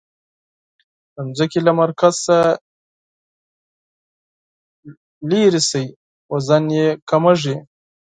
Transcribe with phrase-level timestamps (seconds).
[1.15, 2.39] د ځمکې له مرکز څخه
[5.29, 5.87] لیرې شئ
[6.31, 7.55] وزن یي کمیږي.